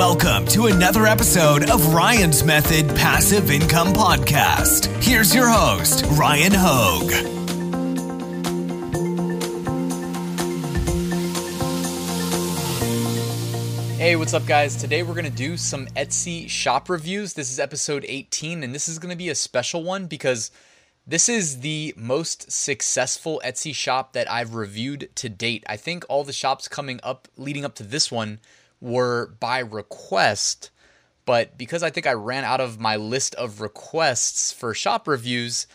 Welcome 0.00 0.46
to 0.46 0.64
another 0.68 1.04
episode 1.04 1.68
of 1.68 1.92
Ryan's 1.92 2.42
Method 2.42 2.88
Passive 2.96 3.50
Income 3.50 3.88
Podcast. 3.88 4.86
Here's 5.04 5.34
your 5.34 5.46
host, 5.46 6.06
Ryan 6.12 6.52
Hogue. 6.54 7.10
Hey, 13.98 14.16
what's 14.16 14.32
up, 14.32 14.46
guys? 14.46 14.74
Today 14.76 15.02
we're 15.02 15.12
going 15.12 15.26
to 15.26 15.30
do 15.30 15.58
some 15.58 15.86
Etsy 15.88 16.48
shop 16.48 16.88
reviews. 16.88 17.34
This 17.34 17.52
is 17.52 17.60
episode 17.60 18.06
18, 18.08 18.64
and 18.64 18.74
this 18.74 18.88
is 18.88 18.98
going 18.98 19.10
to 19.10 19.18
be 19.18 19.28
a 19.28 19.34
special 19.34 19.84
one 19.84 20.06
because 20.06 20.50
this 21.06 21.28
is 21.28 21.60
the 21.60 21.92
most 21.94 22.50
successful 22.50 23.42
Etsy 23.44 23.74
shop 23.74 24.14
that 24.14 24.30
I've 24.30 24.54
reviewed 24.54 25.10
to 25.16 25.28
date. 25.28 25.62
I 25.68 25.76
think 25.76 26.06
all 26.08 26.24
the 26.24 26.32
shops 26.32 26.68
coming 26.68 27.00
up 27.02 27.28
leading 27.36 27.66
up 27.66 27.74
to 27.74 27.82
this 27.82 28.10
one 28.10 28.38
were 28.80 29.34
by 29.40 29.58
request, 29.60 30.70
but 31.26 31.56
because 31.56 31.82
I 31.82 31.90
think 31.90 32.06
I 32.06 32.12
ran 32.12 32.44
out 32.44 32.60
of 32.60 32.80
my 32.80 32.96
list 32.96 33.34
of 33.36 33.60
requests 33.60 34.52
for 34.52 34.74
shop 34.74 35.06
reviews, 35.06 35.66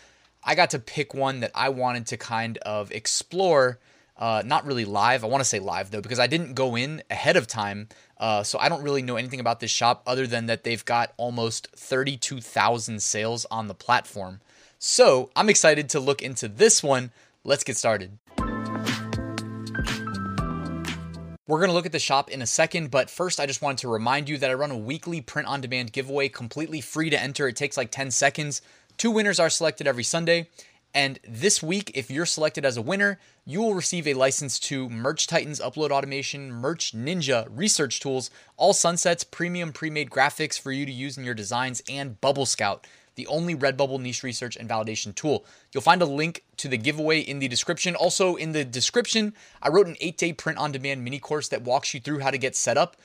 I 0.44 0.54
got 0.54 0.70
to 0.70 0.78
pick 0.78 1.14
one 1.14 1.40
that 1.40 1.50
I 1.54 1.68
wanted 1.70 2.06
to 2.08 2.16
kind 2.16 2.58
of 2.58 2.92
explore. 2.92 3.78
Uh, 4.16 4.42
not 4.44 4.64
really 4.64 4.84
live. 4.84 5.24
I 5.24 5.26
want 5.26 5.40
to 5.40 5.48
say 5.48 5.58
live 5.58 5.90
though, 5.90 6.00
because 6.00 6.18
I 6.18 6.26
didn't 6.26 6.54
go 6.54 6.76
in 6.76 7.02
ahead 7.10 7.36
of 7.36 7.46
time. 7.46 7.88
Uh, 8.18 8.42
so 8.42 8.58
I 8.58 8.68
don't 8.68 8.82
really 8.82 9.02
know 9.02 9.16
anything 9.16 9.40
about 9.40 9.60
this 9.60 9.70
shop 9.70 10.02
other 10.06 10.26
than 10.26 10.46
that 10.46 10.64
they've 10.64 10.84
got 10.84 11.12
almost 11.16 11.68
32,000 11.76 13.02
sales 13.02 13.44
on 13.50 13.66
the 13.66 13.74
platform. 13.74 14.40
So 14.78 15.30
I'm 15.36 15.48
excited 15.48 15.88
to 15.90 16.00
look 16.00 16.22
into 16.22 16.48
this 16.48 16.82
one. 16.82 17.10
Let's 17.44 17.64
get 17.64 17.76
started. 17.76 18.18
We're 21.48 21.58
going 21.58 21.68
to 21.68 21.74
look 21.74 21.86
at 21.86 21.92
the 21.92 22.00
shop 22.00 22.28
in 22.28 22.42
a 22.42 22.46
second, 22.46 22.90
but 22.90 23.08
first, 23.08 23.38
I 23.38 23.46
just 23.46 23.62
wanted 23.62 23.78
to 23.78 23.88
remind 23.88 24.28
you 24.28 24.36
that 24.38 24.50
I 24.50 24.54
run 24.54 24.72
a 24.72 24.76
weekly 24.76 25.20
print 25.20 25.46
on 25.46 25.60
demand 25.60 25.92
giveaway 25.92 26.28
completely 26.28 26.80
free 26.80 27.08
to 27.08 27.22
enter. 27.22 27.46
It 27.46 27.54
takes 27.54 27.76
like 27.76 27.92
10 27.92 28.10
seconds. 28.10 28.62
Two 28.96 29.12
winners 29.12 29.38
are 29.38 29.48
selected 29.48 29.86
every 29.86 30.02
Sunday. 30.02 30.48
And 30.92 31.20
this 31.28 31.62
week, 31.62 31.92
if 31.94 32.10
you're 32.10 32.26
selected 32.26 32.64
as 32.64 32.76
a 32.76 32.82
winner, 32.82 33.20
you 33.44 33.60
will 33.60 33.74
receive 33.74 34.08
a 34.08 34.14
license 34.14 34.58
to 34.60 34.90
Merch 34.90 35.28
Titans 35.28 35.60
upload 35.60 35.90
automation, 35.90 36.50
Merch 36.50 36.92
Ninja 36.92 37.46
research 37.48 38.00
tools, 38.00 38.28
all 38.56 38.72
sunsets, 38.72 39.22
premium 39.22 39.72
pre 39.72 39.88
made 39.88 40.10
graphics 40.10 40.58
for 40.58 40.72
you 40.72 40.84
to 40.84 40.90
use 40.90 41.16
in 41.16 41.22
your 41.22 41.34
designs, 41.34 41.80
and 41.88 42.20
Bubble 42.20 42.46
Scout 42.46 42.88
the 43.16 43.26
only 43.26 43.54
Redbubble 43.54 44.00
niche 44.00 44.22
research 44.22 44.56
and 44.56 44.68
validation 44.68 45.14
tool. 45.14 45.44
You'll 45.72 45.82
find 45.82 46.00
a 46.00 46.06
link 46.06 46.44
to 46.58 46.68
the 46.68 46.78
giveaway 46.78 47.20
in 47.20 47.40
the 47.40 47.48
description. 47.48 47.96
Also, 47.96 48.36
in 48.36 48.52
the 48.52 48.64
description, 48.64 49.34
I 49.62 49.68
wrote 49.68 49.88
an 49.88 49.96
eight 50.00 50.16
day 50.16 50.32
print 50.32 50.58
on 50.58 50.72
demand 50.72 51.02
mini 51.02 51.18
course 51.18 51.48
that 51.48 51.62
walks 51.62 51.92
you 51.92 52.00
through 52.00 52.20
how 52.20 52.30
to 52.30 52.38
get 52.38 52.54
set 52.54 52.78
up 52.78 52.96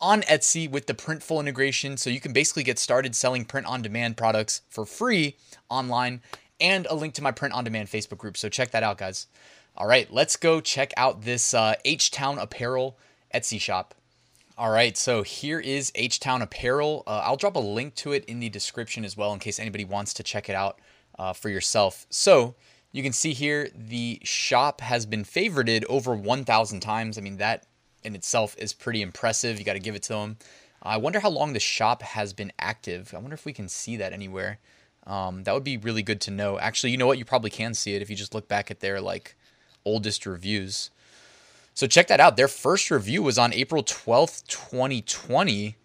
on 0.00 0.22
Etsy 0.22 0.70
with 0.70 0.86
the 0.86 0.94
Printful 0.94 1.40
integration. 1.40 1.96
So 1.96 2.10
you 2.10 2.20
can 2.20 2.32
basically 2.32 2.62
get 2.62 2.78
started 2.78 3.14
selling 3.14 3.44
print 3.44 3.66
on 3.66 3.82
demand 3.82 4.16
products 4.16 4.62
for 4.68 4.84
free 4.84 5.36
online 5.68 6.20
and 6.60 6.86
a 6.86 6.94
link 6.94 7.14
to 7.14 7.22
my 7.22 7.30
print 7.30 7.54
on 7.54 7.64
demand 7.64 7.88
Facebook 7.88 8.18
group. 8.18 8.36
So 8.36 8.48
check 8.48 8.70
that 8.72 8.82
out, 8.82 8.98
guys. 8.98 9.26
All 9.76 9.86
right, 9.86 10.12
let's 10.12 10.36
go 10.36 10.60
check 10.60 10.92
out 10.96 11.22
this 11.22 11.54
uh, 11.54 11.74
H 11.84 12.10
Town 12.10 12.38
Apparel 12.38 12.96
Etsy 13.32 13.60
shop. 13.60 13.94
All 14.58 14.70
right, 14.70 14.96
so 14.96 15.22
here 15.22 15.60
is 15.60 15.92
H 15.94 16.18
Town 16.18 16.42
Apparel. 16.42 17.04
Uh, 17.06 17.22
I'll 17.24 17.36
drop 17.36 17.54
a 17.54 17.60
link 17.60 17.94
to 17.94 18.10
it 18.10 18.24
in 18.24 18.40
the 18.40 18.48
description 18.48 19.04
as 19.04 19.16
well 19.16 19.32
in 19.32 19.38
case 19.38 19.60
anybody 19.60 19.84
wants 19.84 20.12
to 20.14 20.24
check 20.24 20.48
it 20.48 20.56
out 20.56 20.80
uh, 21.16 21.32
for 21.32 21.48
yourself. 21.48 22.08
So 22.10 22.56
you 22.90 23.04
can 23.04 23.12
see 23.12 23.34
here 23.34 23.68
the 23.72 24.18
shop 24.24 24.80
has 24.80 25.06
been 25.06 25.22
favorited 25.22 25.84
over 25.88 26.12
1,000 26.12 26.80
times. 26.80 27.16
I 27.16 27.20
mean, 27.20 27.36
that 27.36 27.66
in 28.02 28.16
itself 28.16 28.56
is 28.58 28.72
pretty 28.72 29.00
impressive. 29.00 29.60
You 29.60 29.64
got 29.64 29.74
to 29.74 29.78
give 29.78 29.94
it 29.94 30.02
to 30.04 30.14
them. 30.14 30.38
I 30.82 30.96
wonder 30.96 31.20
how 31.20 31.30
long 31.30 31.52
the 31.52 31.60
shop 31.60 32.02
has 32.02 32.32
been 32.32 32.50
active. 32.58 33.14
I 33.14 33.18
wonder 33.18 33.34
if 33.34 33.44
we 33.44 33.52
can 33.52 33.68
see 33.68 33.96
that 33.98 34.12
anywhere. 34.12 34.58
Um, 35.06 35.44
that 35.44 35.54
would 35.54 35.62
be 35.62 35.76
really 35.76 36.02
good 36.02 36.20
to 36.22 36.32
know. 36.32 36.58
Actually, 36.58 36.90
you 36.90 36.96
know 36.96 37.06
what? 37.06 37.18
You 37.18 37.24
probably 37.24 37.50
can 37.50 37.74
see 37.74 37.94
it 37.94 38.02
if 38.02 38.10
you 38.10 38.16
just 38.16 38.34
look 38.34 38.48
back 38.48 38.72
at 38.72 38.80
their 38.80 39.00
like 39.00 39.36
oldest 39.84 40.26
reviews. 40.26 40.90
So 41.78 41.86
check 41.86 42.08
that 42.08 42.18
out. 42.18 42.36
Their 42.36 42.48
first 42.48 42.90
review 42.90 43.22
was 43.22 43.38
on 43.38 43.52
April 43.52 43.84
12th, 43.84 44.44
2020, 44.48 45.76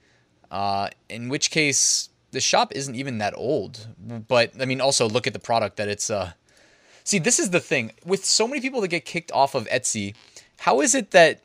uh, 0.49 0.89
in 1.07 1.29
which 1.29 1.51
case 1.51 2.09
the 2.31 2.41
shop 2.41 2.71
isn't 2.73 2.95
even 2.95 3.19
that 3.19 3.35
old. 3.37 3.89
But 4.27 4.59
I 4.59 4.65
mean, 4.65 4.81
also 4.81 5.07
look 5.07 5.27
at 5.27 5.33
the 5.33 5.39
product 5.39 5.77
that 5.77 5.87
it's. 5.87 6.09
Uh... 6.09 6.31
See, 7.03 7.19
this 7.19 7.37
is 7.37 7.51
the 7.51 7.59
thing 7.59 7.91
with 8.03 8.25
so 8.25 8.47
many 8.47 8.59
people 8.59 8.81
that 8.81 8.87
get 8.87 9.05
kicked 9.05 9.31
off 9.33 9.53
of 9.53 9.67
Etsy. 9.67 10.15
How 10.57 10.81
is 10.81 10.95
it 10.95 11.11
that 11.11 11.43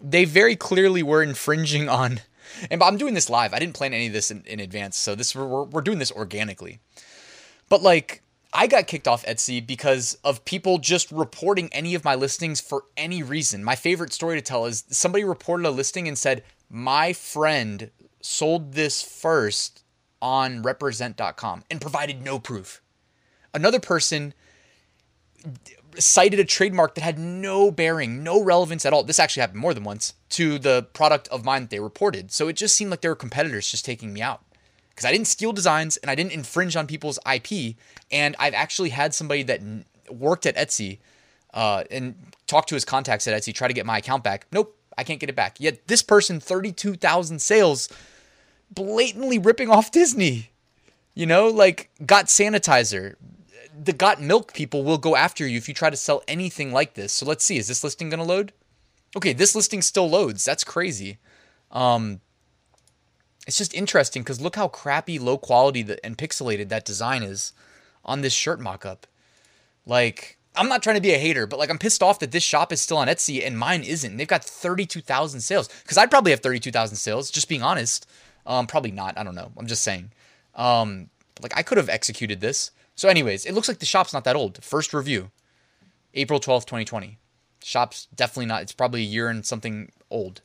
they 0.00 0.24
very 0.24 0.54
clearly 0.54 1.02
were 1.02 1.24
infringing 1.24 1.88
on? 1.88 2.20
And 2.70 2.80
I'm 2.80 2.98
doing 2.98 3.14
this 3.14 3.28
live. 3.28 3.52
I 3.52 3.58
didn't 3.58 3.74
plan 3.74 3.92
any 3.92 4.06
of 4.06 4.12
this 4.12 4.30
in, 4.30 4.44
in 4.46 4.60
advance, 4.60 4.96
so 4.96 5.16
this 5.16 5.34
we're, 5.34 5.64
we're 5.64 5.80
doing 5.80 5.98
this 5.98 6.12
organically. 6.12 6.78
But 7.68 7.82
like 7.82 8.22
I 8.52 8.66
got 8.66 8.86
kicked 8.86 9.06
off 9.06 9.26
Etsy 9.26 9.64
because 9.64 10.16
of 10.24 10.44
people 10.44 10.78
just 10.78 11.12
reporting 11.12 11.68
any 11.72 11.94
of 11.94 12.04
my 12.04 12.14
listings 12.14 12.60
for 12.60 12.84
any 12.96 13.22
reason. 13.22 13.62
My 13.62 13.74
favorite 13.74 14.12
story 14.12 14.36
to 14.36 14.42
tell 14.42 14.64
is 14.64 14.84
somebody 14.88 15.24
reported 15.24 15.66
a 15.66 15.70
listing 15.70 16.08
and 16.08 16.16
said, 16.16 16.42
My 16.70 17.12
friend 17.12 17.90
sold 18.22 18.72
this 18.72 19.02
first 19.02 19.84
on 20.20 20.62
represent.com 20.62 21.64
and 21.70 21.80
provided 21.80 22.22
no 22.22 22.38
proof. 22.38 22.80
Another 23.52 23.80
person 23.80 24.32
cited 25.98 26.40
a 26.40 26.44
trademark 26.44 26.94
that 26.94 27.02
had 27.02 27.18
no 27.18 27.70
bearing, 27.70 28.22
no 28.22 28.42
relevance 28.42 28.86
at 28.86 28.92
all. 28.92 29.02
This 29.02 29.18
actually 29.18 29.42
happened 29.42 29.60
more 29.60 29.74
than 29.74 29.84
once 29.84 30.14
to 30.30 30.58
the 30.58 30.86
product 30.92 31.28
of 31.28 31.44
mine 31.44 31.62
that 31.62 31.70
they 31.70 31.80
reported. 31.80 32.32
So 32.32 32.48
it 32.48 32.54
just 32.54 32.74
seemed 32.74 32.90
like 32.90 33.02
there 33.02 33.10
were 33.10 33.16
competitors 33.16 33.70
just 33.70 33.84
taking 33.84 34.12
me 34.12 34.22
out 34.22 34.42
because 34.98 35.08
I 35.08 35.12
didn't 35.12 35.28
steal 35.28 35.52
designs 35.52 35.96
and 35.98 36.10
I 36.10 36.16
didn't 36.16 36.32
infringe 36.32 36.74
on 36.74 36.88
people's 36.88 37.20
IP. 37.32 37.76
And 38.10 38.34
I've 38.36 38.52
actually 38.52 38.88
had 38.88 39.14
somebody 39.14 39.44
that 39.44 39.60
worked 40.10 40.44
at 40.44 40.56
Etsy 40.56 40.98
uh, 41.54 41.84
and 41.88 42.16
talked 42.48 42.68
to 42.70 42.74
his 42.74 42.84
contacts 42.84 43.28
at 43.28 43.40
Etsy, 43.40 43.54
try 43.54 43.68
to 43.68 43.74
get 43.74 43.86
my 43.86 43.98
account 43.98 44.24
back. 44.24 44.48
Nope, 44.50 44.76
I 44.98 45.04
can't 45.04 45.20
get 45.20 45.30
it 45.30 45.36
back. 45.36 45.60
Yet 45.60 45.86
this 45.86 46.02
person, 46.02 46.40
32,000 46.40 47.40
sales, 47.40 47.88
blatantly 48.72 49.38
ripping 49.38 49.70
off 49.70 49.92
Disney. 49.92 50.50
You 51.14 51.26
know, 51.26 51.46
like 51.46 51.90
got 52.04 52.24
sanitizer. 52.24 53.14
The 53.80 53.92
got 53.92 54.20
milk 54.20 54.52
people 54.52 54.82
will 54.82 54.98
go 54.98 55.14
after 55.14 55.46
you 55.46 55.58
if 55.58 55.68
you 55.68 55.74
try 55.74 55.90
to 55.90 55.96
sell 55.96 56.24
anything 56.26 56.72
like 56.72 56.94
this. 56.94 57.12
So 57.12 57.24
let's 57.24 57.44
see, 57.44 57.56
is 57.56 57.68
this 57.68 57.84
listing 57.84 58.10
going 58.10 58.18
to 58.18 58.26
load? 58.26 58.52
Okay, 59.16 59.32
this 59.32 59.54
listing 59.54 59.80
still 59.80 60.10
loads. 60.10 60.44
That's 60.44 60.64
crazy. 60.64 61.18
Um, 61.70 62.20
it's 63.48 63.56
just 63.56 63.72
interesting 63.72 64.22
because 64.22 64.42
look 64.42 64.56
how 64.56 64.68
crappy, 64.68 65.18
low 65.18 65.38
quality 65.38 65.82
the, 65.82 66.04
and 66.04 66.18
pixelated 66.18 66.68
that 66.68 66.84
design 66.84 67.22
is 67.22 67.54
on 68.04 68.20
this 68.20 68.34
shirt 68.34 68.60
mock-up. 68.60 69.06
Like, 69.86 70.36
I'm 70.54 70.68
not 70.68 70.82
trying 70.82 70.96
to 70.96 71.02
be 71.02 71.14
a 71.14 71.18
hater, 71.18 71.46
but 71.46 71.58
like 71.58 71.70
I'm 71.70 71.78
pissed 71.78 72.02
off 72.02 72.18
that 72.18 72.30
this 72.30 72.42
shop 72.42 72.74
is 72.74 72.82
still 72.82 72.98
on 72.98 73.08
Etsy 73.08 73.44
and 73.44 73.58
mine 73.58 73.84
isn't. 73.84 74.18
They've 74.18 74.28
got 74.28 74.44
32,000 74.44 75.40
sales 75.40 75.68
because 75.82 75.96
I'd 75.96 76.10
probably 76.10 76.30
have 76.30 76.40
32,000 76.40 76.96
sales. 76.96 77.30
Just 77.30 77.48
being 77.48 77.62
honest, 77.62 78.06
um, 78.46 78.66
probably 78.66 78.90
not. 78.90 79.16
I 79.16 79.24
don't 79.24 79.34
know. 79.34 79.50
I'm 79.56 79.66
just 79.66 79.82
saying. 79.82 80.10
Um, 80.54 81.08
like 81.40 81.56
I 81.56 81.62
could 81.62 81.78
have 81.78 81.88
executed 81.88 82.42
this. 82.42 82.70
So, 82.96 83.08
anyways, 83.08 83.46
it 83.46 83.52
looks 83.52 83.68
like 83.68 83.78
the 83.78 83.86
shop's 83.86 84.12
not 84.12 84.24
that 84.24 84.36
old. 84.36 84.62
First 84.62 84.92
review, 84.92 85.30
April 86.12 86.38
12th, 86.38 86.66
2020. 86.66 87.16
Shop's 87.62 88.08
definitely 88.14 88.46
not. 88.46 88.60
It's 88.60 88.72
probably 88.72 89.00
a 89.00 89.04
year 89.04 89.28
and 89.28 89.46
something 89.46 89.90
old. 90.10 90.42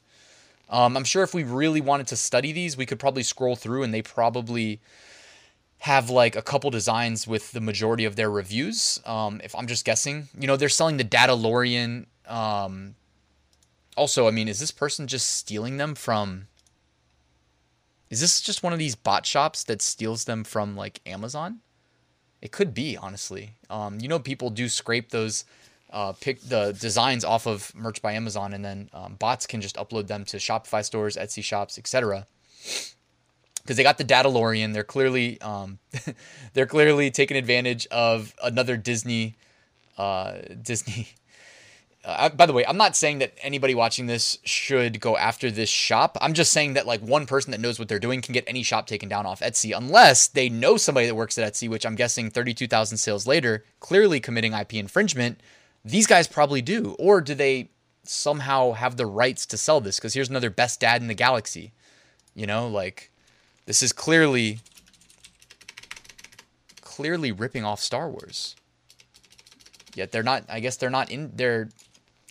Um, 0.70 0.98
I'm 0.98 1.04
sure 1.04 1.24
if 1.24 1.34
we 1.34 1.44
really 1.44 1.82
wanted 1.82 2.08
to 2.08 2.16
study 2.16 2.52
these, 2.52 2.76
we 2.76 2.86
could 2.86 3.00
probably 3.00 3.24
scroll 3.24 3.56
through 3.56 3.84
and 3.84 3.94
they 3.94 4.02
probably 4.02 4.80
have 5.80 6.10
like 6.10 6.36
a 6.36 6.42
couple 6.42 6.72
designs 6.72 7.28
with 7.28 7.52
the 7.52 7.60
majority 7.60 8.06
of 8.06 8.16
their 8.16 8.32
reviews. 8.32 9.02
Um, 9.06 9.42
if 9.44 9.54
I'm 9.54 9.68
just 9.68 9.84
guessing, 9.84 10.30
you 10.40 10.48
know, 10.48 10.56
they're 10.56 10.70
selling 10.70 10.98
the 10.98 11.04
Dadalorian. 11.04 12.06
Um, 12.26 12.96
also, 13.98 14.28
I 14.28 14.32
mean, 14.32 14.48
is 14.48 14.60
this 14.60 14.72
person 14.72 15.08
just 15.08 15.28
stealing 15.28 15.78
them 15.78 15.94
from? 15.94 16.48
Is 18.10 18.22
this 18.22 18.42
just 18.42 18.64
one 18.64 18.74
of 18.74 18.80
these 18.80 18.96
bot 18.96 19.26
shops 19.26 19.64
that 19.66 19.82
steals 19.82 20.24
them 20.26 20.44
from 20.44 20.78
like 20.78 21.02
Amazon? 21.06 21.60
It 22.42 22.52
could 22.52 22.74
be, 22.74 22.96
honestly. 22.96 23.56
Um, 23.70 24.00
you 24.00 24.08
know, 24.08 24.20
people 24.20 24.50
do 24.50 24.70
scrape 24.70 25.10
those 25.10 25.46
uh, 25.94 26.12
pick 26.20 26.42
the 26.42 26.76
designs 26.80 27.24
off 27.24 27.46
of 27.46 27.74
Merch 27.76 28.02
by 28.02 28.14
Amazon, 28.14 28.54
and 28.54 28.66
then 28.66 28.90
um, 28.94 29.16
bots 29.16 29.46
can 29.46 29.62
just 29.62 29.76
upload 29.76 30.08
them 30.08 30.26
to 30.26 30.38
Shopify 30.38 30.84
stores, 30.84 31.16
Etsy 31.16 31.44
shops, 31.44 31.78
etc. 31.78 32.26
Because 33.62 33.78
they 33.78 33.84
got 33.84 34.00
the 34.00 34.04
Dadalorian, 34.04 34.74
they're 34.74 34.84
clearly 34.84 35.40
um, 35.40 35.78
they're 36.54 36.66
clearly 36.66 37.12
taking 37.12 37.38
advantage 37.38 37.86
of 37.88 38.34
another 38.44 38.76
Disney 38.76 39.36
uh, 39.98 40.40
Disney. 40.62 41.10
Uh, 42.06 42.28
by 42.28 42.46
the 42.46 42.52
way, 42.52 42.66
I'm 42.66 42.76
not 42.76 42.98
saying 42.98 43.20
that 43.20 43.34
anybody 43.42 43.74
watching 43.74 44.08
this 44.08 44.38
should 44.44 45.00
go 45.00 45.16
after 45.16 45.50
this 45.50 45.70
shop. 45.70 46.18
I'm 46.20 46.34
just 46.34 46.52
saying 46.52 46.74
that 46.74 46.86
like 46.86 47.00
one 47.00 47.26
person 47.26 47.52
that 47.52 47.62
knows 47.62 47.80
what 47.80 47.88
they're 47.88 47.98
doing 47.98 48.22
can 48.22 48.34
get 48.34 48.44
any 48.46 48.62
shop 48.62 48.88
taken 48.88 49.08
down 49.08 49.26
off 49.26 49.40
Etsy 49.40 49.78
unless 49.78 50.28
they 50.28 50.50
know 50.50 50.76
somebody 50.76 51.08
that 51.08 51.16
works 51.16 51.38
at 51.38 51.54
Etsy, 51.54 51.70
which 51.70 51.86
I'm 51.86 51.96
guessing 51.96 52.30
32,000 52.30 52.98
sales 52.98 53.26
later, 53.26 53.64
clearly 53.80 54.20
committing 54.20 54.52
IP 54.52 54.74
infringement 54.74 55.40
these 55.86 56.08
guys 56.08 56.28
probably 56.28 56.62
do. 56.62 56.96
Or 57.00 57.22
do 57.22 57.36
they 57.36 57.70
somehow 58.04 58.74
have 58.74 58.98
the 58.98 59.06
rights 59.06 59.46
to 59.48 59.58
sell 59.58 59.82
this? 59.82 59.98
Because 59.98 60.14
here's 60.14 60.30
another 60.30 60.50
best 60.50 60.80
dad 60.80 61.02
in 61.02 61.08
the 61.08 61.14
galaxy. 61.14 61.72
You 62.36 62.48
know, 62.48 62.68
like 62.68 63.12
this 63.66 63.84
is 63.84 63.94
clearly 63.94 64.60
clearly 66.82 67.32
ripping 67.32 67.64
off 67.64 67.80
Star 67.80 68.10
Wars. 68.10 68.56
Yet 69.96 70.12
they're 70.12 70.24
not 70.24 70.44
I 70.50 70.60
guess 70.60 70.78
they're 70.78 70.90
not 70.90 71.12
in 71.12 71.32
their 71.36 71.70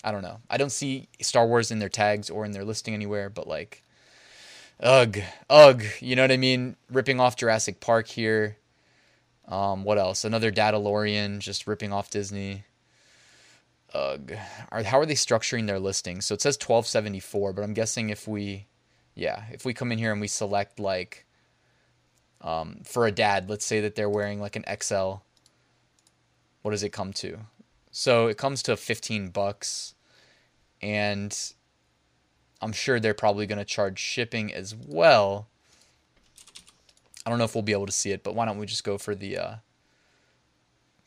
I 0.05 0.11
don't 0.11 0.23
know. 0.23 0.41
I 0.51 0.57
don't 0.57 0.73
see 0.73 1.09
Star 1.21 1.47
Wars 1.47 1.71
in 1.71 1.79
their 1.79 1.89
tags 1.89 2.31
or 2.31 2.45
in 2.45 2.53
their 2.53 2.65
listing 2.65 2.95
anywhere, 2.95 3.31
but 3.31 3.47
like 3.47 3.83
ugh, 4.81 5.19
ugh, 5.49 5.85
you 6.01 6.17
know 6.17 6.23
what 6.23 6.33
I 6.33 6.37
mean? 6.37 6.77
Ripping 6.91 7.21
off 7.21 7.37
Jurassic 7.37 7.81
Park 7.81 8.09
here. 8.09 8.57
Um, 9.47 9.85
what 9.85 9.99
else? 9.99 10.25
Another 10.25 10.51
Dadalorian 10.51 11.39
just 11.39 11.67
ripping 11.67 11.93
off 11.93 12.11
Disney. 12.11 12.65
Ugh. 13.95 14.33
Are, 14.71 14.83
how 14.83 14.99
are 14.99 15.07
they 15.07 15.15
structuring 15.15 15.67
their 15.67 15.79
listing? 15.79 16.21
So 16.21 16.35
it 16.35 16.41
says 16.41 16.55
1274, 16.55 17.53
but 17.53 17.63
I'm 17.63 17.75
guessing 17.75 18.11
if 18.11 18.27
we, 18.27 18.67
yeah, 19.15 19.45
if 19.53 19.65
we 19.65 19.75
come 19.75 19.93
in 19.93 19.99
here 19.99 20.13
and 20.13 20.21
we 20.21 20.29
select 20.29 20.79
like, 20.79 21.27
um, 22.41 22.81
for 22.85 23.07
a 23.07 23.13
dad, 23.13 23.49
let's 23.49 23.65
say 23.65 23.81
that 23.81 23.95
they're 23.95 24.11
wearing 24.11 24.41
like 24.41 24.57
an 24.57 24.65
XL. 24.81 25.15
What 26.63 26.73
does 26.73 26.83
it 26.83 26.91
come 26.91 27.13
to? 27.15 27.39
So 27.91 28.27
it 28.27 28.39
comes 28.39 28.63
to 28.65 28.77
15 28.77 29.29
bucks, 29.29 29.95
and 30.81 31.37
I'm 32.61 32.73
sure 32.73 32.99
they're 32.99 33.15
probably 33.15 33.47
going 33.47 33.59
to 33.59 33.65
charge 33.65 33.99
shipping 33.99 34.53
as 34.53 34.75
well. 34.75 35.49
I 37.25 37.31
don't 37.31 37.39
know 37.39 37.45
if 37.45 37.55
we'll 37.55 37.63
be 37.63 37.73
able 37.73 37.87
to 37.87 37.93
see 37.93 38.11
it, 38.11 38.25
but 38.25 38.35
why 38.35 38.47
don't 38.47 38.59
we 38.59 38.67
just 38.67 38.83
go 38.83 38.99
for 38.99 39.15
the 39.15 39.39
uh, 39.39 39.55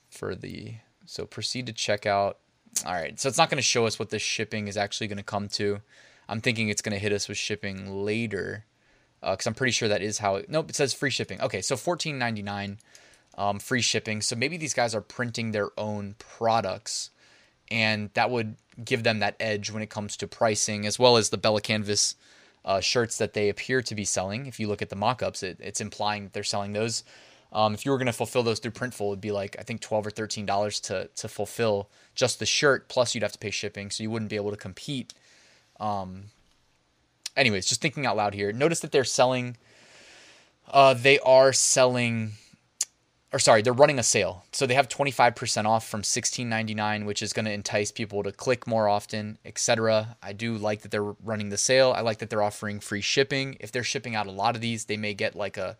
for 0.10 0.36
the 0.36 0.76
so 1.06 1.26
proceed 1.26 1.66
to 1.68 1.74
checkout. 1.74 2.36
All 2.84 2.94
right, 2.94 3.20
so 3.20 3.30
it's 3.30 3.38
not 3.38 3.50
going 3.50 3.58
to 3.58 3.64
show 3.64 3.86
us 3.86 3.98
what 3.98 4.10
the 4.10 4.20
shipping 4.20 4.68
is 4.68 4.76
actually 4.76 5.08
going 5.08 5.18
to 5.18 5.24
come 5.24 5.48
to. 5.50 5.82
I'm 6.28 6.42
thinking 6.42 6.70
it's 6.70 6.82
going 6.82 6.94
to 6.94 7.00
hit 7.00 7.14
us 7.14 7.28
with 7.28 7.38
shipping 7.38 8.04
later, 8.04 8.66
because 9.22 9.48
uh, 9.48 9.50
I'm 9.50 9.54
pretty 9.54 9.72
sure 9.72 9.88
that 9.88 10.02
is 10.02 10.18
how. 10.18 10.36
It, 10.36 10.50
nope, 10.50 10.70
it 10.70 10.76
says 10.76 10.94
free 10.94 11.10
shipping. 11.10 11.40
Okay, 11.42 11.62
so 11.62 11.76
14.99, 11.76 12.78
um, 13.38 13.60
free 13.60 13.82
shipping. 13.82 14.22
So 14.22 14.36
maybe 14.36 14.58
these 14.58 14.74
guys 14.74 14.94
are 14.94 15.02
printing 15.02 15.52
their 15.52 15.70
own 15.80 16.16
products, 16.20 17.12
and 17.72 18.10
that 18.14 18.30
would 18.30 18.56
give 18.84 19.04
them 19.04 19.20
that 19.20 19.36
edge 19.40 19.72
when 19.72 19.82
it 19.82 19.90
comes 19.90 20.18
to 20.18 20.28
pricing, 20.28 20.86
as 20.86 21.00
well 21.00 21.18
as 21.18 21.30
the 21.30 21.38
Bella 21.38 21.62
Canvas 21.62 22.16
uh, 22.66 22.82
shirts 22.82 23.18
that 23.20 23.34
they 23.34 23.50
appear 23.50 23.82
to 23.84 23.96
be 23.96 24.06
selling. 24.06 24.48
If 24.48 24.60
you 24.60 24.68
look 24.68 24.82
at 24.82 24.90
the 24.90 24.96
mock-ups, 24.96 25.44
it, 25.44 25.58
it's 25.62 25.80
implying 25.80 26.26
that 26.26 26.34
they're 26.34 26.44
selling 26.44 26.74
those. 26.74 27.04
Um, 27.56 27.74
if 27.74 27.86
you 27.86 27.92
were 27.92 27.98
going 27.98 28.08
to 28.08 28.14
fulfill 28.14 28.44
those 28.44 28.60
through 28.60 28.72
Printful, 28.72 29.08
it'd 29.08 29.22
be 29.22 29.32
like 29.32 29.56
I 29.58 29.64
think 29.64 29.80
twelve 29.80 30.06
or 30.06 30.12
thirteen 30.12 30.46
dollars 30.46 30.82
to 30.82 31.10
to 31.16 31.28
fulfill 31.30 31.90
just 32.14 32.40
the 32.40 32.46
shirt. 32.46 32.90
Plus, 32.90 33.16
you'd 33.16 33.24
have 33.24 33.32
to 33.32 33.40
pay 33.40 33.50
shipping, 33.50 33.90
so 33.90 34.04
you 34.04 34.12
wouldn't 34.12 34.30
be 34.30 34.36
able 34.36 34.52
to 34.52 34.58
compete. 34.58 35.14
Um, 35.80 36.26
anyways, 37.38 37.66
just 37.66 37.82
thinking 37.82 38.06
out 38.06 38.18
loud 38.18 38.34
here. 38.34 38.52
Notice 38.52 38.82
that 38.82 38.92
they're 38.92 39.06
selling. 39.06 39.56
Uh, 40.70 40.96
they 40.96 41.18
are 41.20 41.54
selling, 41.54 42.32
or 43.32 43.40
sorry, 43.40 43.62
they're 43.62 43.72
running 43.72 44.00
a 44.00 44.04
sale. 44.04 44.44
So 44.52 44.66
they 44.66 44.74
have 44.74 44.90
twenty 44.90 45.12
five 45.12 45.34
percent 45.34 45.66
off 45.66 45.88
from 45.88 46.04
sixteen 46.04 46.50
ninety 46.50 46.74
nine, 46.74 47.06
which 47.06 47.24
is 47.24 47.32
going 47.32 47.46
to 47.46 47.54
entice 47.54 47.90
people 47.90 48.22
to 48.24 48.34
click 48.34 48.68
more 48.68 48.90
often, 48.90 49.38
etc. 49.46 50.18
I 50.22 50.34
do 50.34 50.58
like 50.58 50.82
that 50.82 50.92
they're 50.92 51.04
running 51.24 51.50
the 51.50 51.58
sale. 51.58 51.94
I 51.96 52.02
like 52.02 52.18
that 52.18 52.30
they're 52.30 52.44
offering 52.44 52.82
free 52.82 53.00
shipping. 53.00 53.56
If 53.62 53.72
they're 53.72 53.84
shipping 53.84 54.14
out 54.14 54.28
a 54.28 54.32
lot 54.32 54.56
of 54.56 54.62
these, 54.62 54.86
they 54.86 54.98
may 54.98 55.14
get 55.14 55.38
like 55.38 55.56
a 55.56 55.78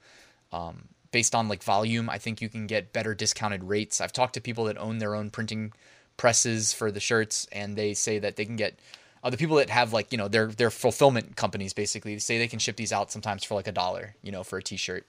um, 0.54 0.88
based 1.16 1.34
on 1.34 1.48
like 1.48 1.64
volume, 1.64 2.10
I 2.10 2.18
think 2.18 2.42
you 2.42 2.50
can 2.50 2.68
get 2.68 2.92
better 2.92 3.16
discounted 3.16 3.64
rates. 3.64 4.02
I've 4.02 4.12
talked 4.12 4.34
to 4.34 4.42
people 4.42 4.66
that 4.66 4.78
own 4.78 4.98
their 4.98 5.16
own 5.16 5.30
printing 5.30 5.72
presses 6.18 6.74
for 6.74 6.92
the 6.92 7.00
shirts, 7.00 7.48
and 7.54 7.78
they 7.78 7.94
say 7.94 8.20
that 8.20 8.36
they 8.36 8.44
can 8.44 8.58
get 8.58 8.78
uh, 9.24 9.30
the 9.30 9.38
people 9.38 9.56
that 9.56 9.70
have 9.70 9.94
like 9.94 10.12
you 10.12 10.18
know 10.18 10.28
their 10.28 10.48
their 10.48 10.70
fulfillment 10.70 11.38
companies 11.38 11.72
basically 11.72 12.20
say 12.20 12.38
they 12.38 12.50
can 12.50 12.60
ship 12.60 12.76
these 12.76 12.92
out 12.92 13.14
sometimes 13.14 13.46
for 13.46 13.56
like 13.56 13.66
a 13.66 13.72
dollar, 13.72 14.14
you 14.24 14.30
know, 14.30 14.44
for 14.44 14.58
a 14.58 14.62
T-shirt. 14.62 15.08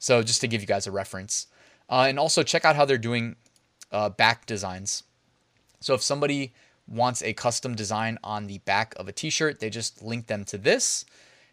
So 0.00 0.20
just 0.20 0.40
to 0.40 0.48
give 0.48 0.62
you 0.62 0.66
guys 0.66 0.88
a 0.88 0.90
reference, 0.90 1.46
uh, 1.88 2.06
and 2.08 2.18
also 2.18 2.42
check 2.42 2.64
out 2.64 2.74
how 2.74 2.84
they're 2.84 2.98
doing 2.98 3.36
uh, 3.92 4.08
back 4.08 4.46
designs. 4.46 5.04
So 5.78 5.94
if 5.94 6.02
somebody 6.02 6.54
wants 6.88 7.22
a 7.22 7.32
custom 7.34 7.76
design 7.76 8.18
on 8.24 8.48
the 8.48 8.58
back 8.58 8.94
of 8.96 9.06
a 9.06 9.12
T-shirt, 9.12 9.60
they 9.60 9.70
just 9.70 10.02
link 10.02 10.26
them 10.26 10.44
to 10.46 10.58
this, 10.58 11.04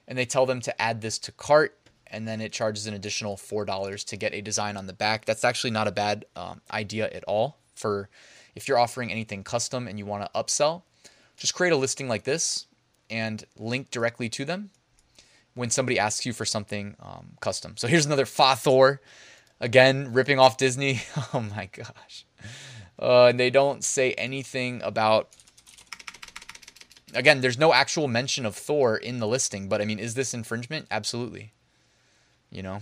and 0.07 0.18
they 0.18 0.25
tell 0.25 0.48
them 0.48 0.62
to 0.62 0.81
add 0.81 1.01
this 1.01 1.19
to 1.19 1.31
cart 1.31 1.78
and 2.13 2.27
then 2.27 2.39
it 2.39 2.54
charges 2.54 2.86
an 2.86 2.94
additional 2.94 3.36
$4 3.36 4.06
to 4.06 4.15
get 4.15 4.33
a 4.33 4.42
design 4.42 4.77
on 4.77 4.86
the 4.86 4.94
back. 4.94 5.25
That's 5.25 5.44
actually 5.44 5.71
not 5.71 5.88
a 5.88 5.92
bad 5.92 6.25
um, 6.36 6.62
idea 6.71 7.10
at 7.10 7.24
all 7.25 7.57
for 7.75 8.07
if 8.56 8.68
you're 8.68 8.77
offering 8.77 9.12
anything 9.12 9.44
custom 9.44 9.88
and 9.88 9.98
you 9.98 10.06
want 10.06 10.24
to 10.24 10.39
upsell. 10.39 10.83
Just 11.36 11.56
create 11.56 11.74
a 11.74 11.75
listing 11.75 12.07
like 12.07 12.24
this 12.24 12.68
and 13.10 13.44
link 13.57 13.89
directly 13.89 14.30
to 14.30 14.45
them 14.45 14.69
when 15.56 15.71
somebody 15.71 15.98
asks 15.98 16.25
you 16.25 16.33
for 16.33 16.45
something 16.45 16.95
um, 17.01 17.31
custom. 17.42 17.75
So 17.77 17.88
here's 17.88 18.06
another 18.06 18.27
Fa 18.27 18.56
Thor, 18.56 19.01
again 19.60 20.13
ripping 20.13 20.38
off 20.38 20.57
Disney. 20.57 21.01
oh 21.33 21.42
my 21.42 21.68
gosh, 21.71 22.25
uh, 23.00 23.25
and 23.25 23.39
they 23.39 23.50
don't 23.50 23.83
say 23.83 24.13
anything 24.13 24.81
about. 24.83 25.30
Again, 27.15 27.42
there's 27.42 27.60
no 27.60 27.74
actual 27.74 28.07
mention 28.07 28.44
of 28.44 28.56
Thor 28.56 28.98
in 28.98 29.19
the 29.19 29.27
listing, 29.27 29.69
but 29.69 29.81
I 29.81 29.86
mean, 29.86 30.00
is 30.00 30.15
this 30.15 30.33
infringement? 30.33 30.88
Absolutely 30.89 31.54
you 32.54 32.64
know. 32.64 32.80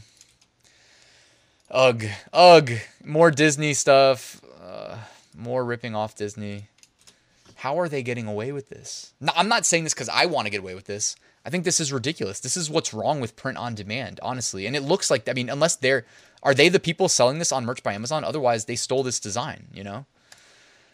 Ugh, 1.71 2.05
ugh, 2.33 2.71
more 3.03 3.31
Disney 3.31 3.73
stuff, 3.73 4.41
uh, 4.61 4.97
more 5.35 5.63
ripping 5.63 5.95
off 5.95 6.15
Disney. 6.15 6.65
How 7.55 7.79
are 7.79 7.87
they 7.87 8.03
getting 8.03 8.27
away 8.27 8.51
with 8.51 8.69
this? 8.69 9.13
No, 9.21 9.31
I'm 9.35 9.47
not 9.47 9.65
saying 9.65 9.85
this 9.85 9.93
because 9.93 10.09
I 10.09 10.25
want 10.25 10.47
to 10.47 10.49
get 10.49 10.59
away 10.59 10.75
with 10.75 10.85
this. 10.85 11.15
I 11.45 11.49
think 11.49 11.63
this 11.63 11.79
is 11.79 11.93
ridiculous. 11.93 12.39
This 12.39 12.57
is 12.57 12.69
what's 12.69 12.93
wrong 12.93 13.21
with 13.21 13.35
print 13.35 13.57
on 13.57 13.73
demand, 13.73 14.19
honestly. 14.21 14.67
And 14.67 14.75
it 14.75 14.81
looks 14.81 15.09
like, 15.09 15.27
I 15.27 15.33
mean, 15.33 15.49
unless 15.49 15.75
they're, 15.75 16.05
are 16.43 16.53
they 16.53 16.69
the 16.69 16.79
people 16.79 17.07
selling 17.07 17.39
this 17.39 17.51
on 17.51 17.65
Merch 17.65 17.81
by 17.81 17.93
Amazon? 17.93 18.23
Otherwise, 18.23 18.65
they 18.65 18.75
stole 18.75 19.03
this 19.03 19.19
design, 19.19 19.67
you 19.73 19.83
know? 19.83 20.05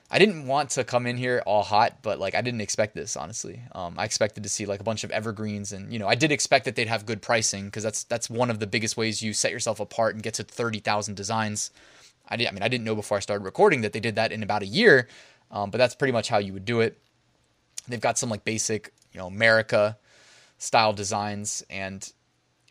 I 0.10 0.20
didn't 0.20 0.48
want 0.48 0.70
to 0.72 0.86
come 0.86 1.06
in 1.06 1.18
here 1.18 1.44
all 1.46 1.64
hot, 1.64 2.02
but 2.02 2.18
like 2.18 2.34
I 2.34 2.42
didn't 2.42 2.62
expect 2.62 2.96
this 2.96 3.18
honestly. 3.18 3.62
Um, 3.74 3.96
I 3.98 4.06
expected 4.06 4.44
to 4.44 4.50
see 4.50 4.66
like 4.66 4.80
a 4.80 4.84
bunch 4.84 5.04
of 5.04 5.12
evergreens, 5.12 5.74
and 5.74 5.92
you 5.92 6.00
know 6.00 6.08
I 6.08 6.16
did 6.16 6.32
expect 6.32 6.66
that 6.66 6.76
they'd 6.76 6.88
have 6.88 7.06
good 7.06 7.22
pricing 7.22 7.66
because 7.66 7.84
that's 7.84 8.04
that's 8.06 8.30
one 8.30 8.50
of 8.50 8.60
the 8.60 8.68
biggest 8.68 8.96
ways 8.96 9.22
you 9.22 9.34
set 9.34 9.52
yourself 9.52 9.80
apart 9.80 10.16
and 10.16 10.24
get 10.24 10.34
to 10.36 10.44
thirty 10.44 10.80
thousand 10.80 11.16
designs. 11.16 11.72
I 12.30 12.38
did. 12.38 12.48
I 12.48 12.52
mean, 12.52 12.64
I 12.64 12.70
didn't 12.70 12.86
know 12.86 12.96
before 12.96 13.18
I 13.18 13.20
started 13.20 13.44
recording 13.44 13.82
that 13.82 13.92
they 13.92 14.00
did 14.00 14.16
that 14.16 14.32
in 14.32 14.44
about 14.44 14.62
a 14.62 14.66
year, 14.66 15.10
um, 15.52 15.72
but 15.72 15.78
that's 15.78 15.96
pretty 15.96 16.14
much 16.14 16.30
how 16.30 16.38
you 16.38 16.54
would 16.54 16.66
do 16.66 16.80
it. 16.80 16.98
They've 17.88 18.02
got 18.02 18.18
some 18.18 18.30
like 18.30 18.46
basic, 18.46 18.94
you 19.12 19.20
know, 19.20 19.28
America 19.28 19.98
style 20.58 20.94
designs, 20.94 21.64
and 21.70 22.10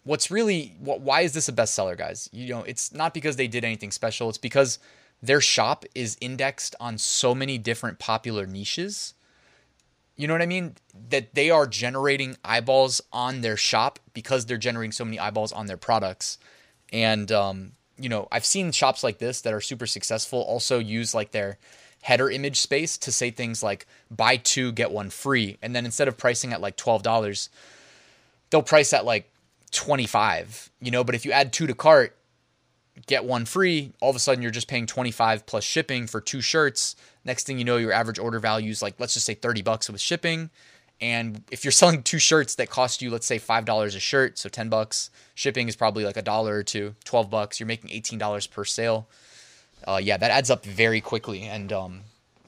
what's 0.04 0.30
really 0.30 0.74
why 0.80 1.20
is 1.20 1.34
this 1.34 1.50
a 1.50 1.52
bestseller, 1.52 1.98
guys? 1.98 2.30
You 2.32 2.48
know, 2.54 2.62
it's 2.62 2.94
not 2.94 3.12
because 3.12 3.36
they 3.36 3.46
did 3.46 3.62
anything 3.62 3.90
special. 3.90 4.30
It's 4.30 4.38
because 4.38 4.78
their 5.26 5.40
shop 5.40 5.84
is 5.94 6.16
indexed 6.20 6.74
on 6.80 6.98
so 6.98 7.34
many 7.34 7.58
different 7.58 7.98
popular 7.98 8.46
niches. 8.46 9.14
You 10.16 10.26
know 10.26 10.34
what 10.34 10.42
I 10.42 10.46
mean? 10.46 10.76
That 11.10 11.34
they 11.34 11.50
are 11.50 11.66
generating 11.66 12.36
eyeballs 12.44 13.00
on 13.12 13.42
their 13.42 13.56
shop 13.56 13.98
because 14.14 14.46
they're 14.46 14.56
generating 14.56 14.92
so 14.92 15.04
many 15.04 15.18
eyeballs 15.18 15.52
on 15.52 15.66
their 15.66 15.76
products. 15.76 16.38
And, 16.92 17.30
um, 17.32 17.72
you 17.98 18.08
know, 18.08 18.28
I've 18.30 18.46
seen 18.46 18.72
shops 18.72 19.02
like 19.04 19.18
this 19.18 19.40
that 19.42 19.52
are 19.52 19.60
super 19.60 19.86
successful 19.86 20.40
also 20.40 20.78
use 20.78 21.14
like 21.14 21.32
their 21.32 21.58
header 22.02 22.30
image 22.30 22.60
space 22.60 22.96
to 22.98 23.10
say 23.10 23.30
things 23.30 23.62
like 23.62 23.86
buy 24.10 24.36
two, 24.36 24.72
get 24.72 24.90
one 24.90 25.10
free. 25.10 25.58
And 25.60 25.74
then 25.74 25.84
instead 25.84 26.08
of 26.08 26.16
pricing 26.16 26.52
at 26.52 26.60
like 26.60 26.76
$12, 26.76 27.48
they'll 28.50 28.62
price 28.62 28.92
at 28.92 29.04
like 29.04 29.30
25, 29.72 30.70
you 30.80 30.90
know, 30.90 31.04
but 31.04 31.14
if 31.14 31.24
you 31.24 31.32
add 31.32 31.52
two 31.52 31.66
to 31.66 31.74
cart, 31.74 32.16
get 33.06 33.24
one 33.24 33.44
free, 33.44 33.92
all 34.00 34.10
of 34.10 34.16
a 34.16 34.18
sudden 34.18 34.42
you're 34.42 34.50
just 34.50 34.68
paying 34.68 34.86
25 34.86 35.46
plus 35.46 35.64
shipping 35.64 36.06
for 36.06 36.20
two 36.20 36.40
shirts. 36.40 36.96
Next 37.24 37.46
thing 37.46 37.58
you 37.58 37.64
know, 37.64 37.76
your 37.76 37.92
average 37.92 38.18
order 38.18 38.38
value 38.38 38.70
is 38.70 38.82
like, 38.82 38.94
let's 38.98 39.14
just 39.14 39.26
say 39.26 39.34
30 39.34 39.62
bucks 39.62 39.90
with 39.90 40.00
shipping. 40.00 40.50
And 41.00 41.42
if 41.50 41.64
you're 41.64 41.72
selling 41.72 42.02
two 42.02 42.18
shirts 42.18 42.54
that 42.54 42.70
cost 42.70 43.02
you, 43.02 43.10
let's 43.10 43.26
say 43.26 43.38
$5 43.38 43.86
a 43.86 44.00
shirt, 44.00 44.38
so 44.38 44.48
10 44.48 44.68
bucks, 44.68 45.10
shipping 45.34 45.68
is 45.68 45.76
probably 45.76 46.04
like 46.04 46.16
a 46.16 46.22
dollar 46.22 46.56
or 46.56 46.62
two, 46.62 46.94
12 47.04 47.30
bucks, 47.30 47.60
you're 47.60 47.66
making 47.66 47.90
$18 47.90 48.50
per 48.50 48.64
sale. 48.64 49.08
Uh, 49.86 50.00
yeah, 50.02 50.16
that 50.16 50.30
adds 50.30 50.50
up 50.50 50.64
very 50.64 51.00
quickly. 51.00 51.42
And 51.42 51.72
um, 51.72 52.00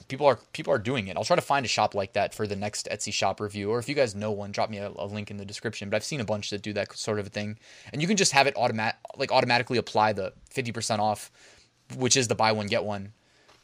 people 0.08 0.26
are 0.26 0.38
people 0.52 0.72
are 0.72 0.78
doing 0.78 1.08
it. 1.08 1.16
I'll 1.16 1.24
try 1.24 1.36
to 1.36 1.42
find 1.42 1.64
a 1.64 1.68
shop 1.68 1.94
like 1.94 2.14
that 2.14 2.34
for 2.34 2.46
the 2.46 2.56
next 2.56 2.88
Etsy 2.90 3.12
shop 3.12 3.40
review, 3.40 3.70
or 3.70 3.78
if 3.78 3.88
you 3.88 3.94
guys 3.94 4.14
know 4.14 4.32
one, 4.32 4.50
drop 4.50 4.70
me 4.70 4.78
a, 4.78 4.88
a 4.88 5.06
link 5.06 5.30
in 5.30 5.36
the 5.36 5.44
description. 5.44 5.90
But 5.90 5.96
I've 5.96 6.04
seen 6.04 6.20
a 6.20 6.24
bunch 6.24 6.50
that 6.50 6.62
do 6.62 6.72
that 6.72 6.96
sort 6.96 7.18
of 7.18 7.26
a 7.26 7.30
thing, 7.30 7.58
and 7.92 8.02
you 8.02 8.08
can 8.08 8.16
just 8.16 8.32
have 8.32 8.46
it 8.46 8.56
like 8.56 9.30
automatically 9.30 9.78
apply 9.78 10.14
the 10.14 10.32
fifty 10.50 10.72
percent 10.72 11.00
off, 11.00 11.30
which 11.96 12.16
is 12.16 12.28
the 12.28 12.34
buy 12.34 12.52
one 12.52 12.66
get 12.66 12.84
one, 12.84 13.12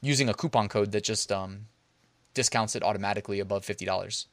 using 0.00 0.28
a 0.28 0.34
coupon 0.34 0.68
code 0.68 0.92
that 0.92 1.04
just 1.04 1.32
um, 1.32 1.66
discounts 2.34 2.76
it 2.76 2.82
automatically 2.82 3.40
above 3.40 3.64
fifty 3.64 3.84
dollars. 3.84 4.26